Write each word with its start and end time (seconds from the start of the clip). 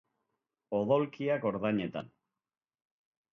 Odolkiak 0.77 1.45
ordainetan. 1.51 2.11